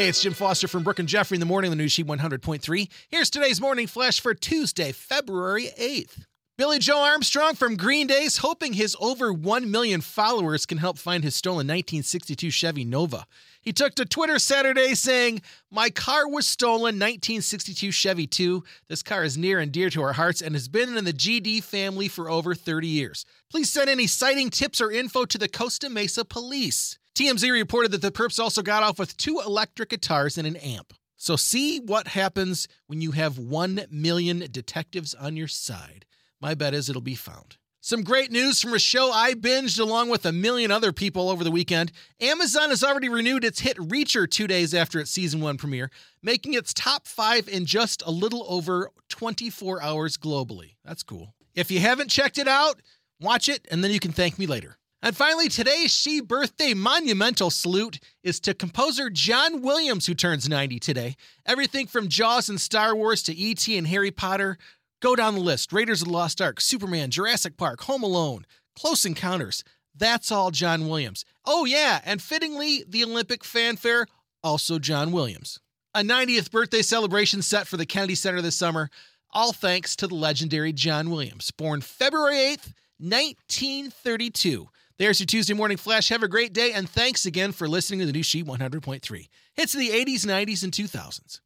[0.00, 2.90] Hey, it's Jim Foster from Brooke and Jeffrey in the morning, the News Sheet 100.3.
[3.10, 6.24] Here's today's morning flash for Tuesday, February 8th.
[6.56, 11.22] Billie Joe Armstrong from Green Day's hoping his over 1 million followers can help find
[11.22, 13.26] his stolen 1962 Chevy Nova.
[13.60, 18.64] He took to Twitter Saturday saying, My car was stolen, 1962 Chevy 2.
[18.88, 21.62] This car is near and dear to our hearts and has been in the GD
[21.62, 23.26] family for over 30 years.
[23.50, 26.98] Please send any sighting tips or info to the Costa Mesa Police.
[27.14, 30.92] TMZ reported that the perps also got off with two electric guitars and an amp.
[31.16, 36.06] So see what happens when you have 1 million detectives on your side.
[36.40, 37.58] My bet is it'll be found.
[37.82, 41.42] Some great news from a show I binged along with a million other people over
[41.42, 41.92] the weekend.
[42.20, 45.90] Amazon has already renewed its hit Reacher two days after its season one premiere,
[46.22, 50.76] making its top five in just a little over 24 hours globally.
[50.84, 51.34] That's cool.
[51.54, 52.80] If you haven't checked it out,
[53.18, 54.76] watch it and then you can thank me later.
[55.02, 60.78] And finally, today's She Birthday monumental salute is to composer John Williams, who turns 90
[60.78, 61.16] today.
[61.46, 63.78] Everything from Jaws and Star Wars to E.T.
[63.78, 64.58] and Harry Potter.
[65.00, 68.44] Go down the list Raiders of the Lost Ark, Superman, Jurassic Park, Home Alone,
[68.76, 69.64] Close Encounters.
[69.96, 71.24] That's all John Williams.
[71.46, 74.06] Oh, yeah, and fittingly, the Olympic fanfare,
[74.42, 75.60] also John Williams.
[75.94, 78.90] A 90th birthday celebration set for the Kennedy Center this summer,
[79.32, 84.68] all thanks to the legendary John Williams, born February 8th, 1932.
[85.00, 86.10] There's your Tuesday morning flash.
[86.10, 89.28] Have a great day, and thanks again for listening to the new Sheet 100.3.
[89.54, 91.40] Hits of the 80s, 90s, and 2000s.